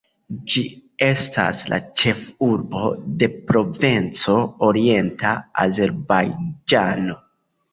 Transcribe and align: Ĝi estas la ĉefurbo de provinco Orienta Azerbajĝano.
Ĝi 0.51 0.61
estas 1.07 1.59
la 1.73 1.77
ĉefurbo 2.03 2.87
de 3.19 3.29
provinco 3.51 4.39
Orienta 4.71 5.37
Azerbajĝano. 5.67 7.21